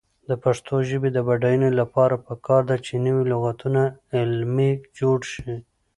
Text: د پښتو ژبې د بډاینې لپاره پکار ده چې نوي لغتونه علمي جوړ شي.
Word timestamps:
د 0.29 0.31
پښتو 0.43 0.75
ژبې 0.89 1.09
د 1.13 1.19
بډاینې 1.27 1.69
لپاره 1.79 2.15
پکار 2.27 2.61
ده 2.69 2.77
چې 2.85 2.93
نوي 3.05 3.23
لغتونه 3.31 3.81
علمي 4.17 4.71
جوړ 4.99 5.19
شي. 5.33 5.53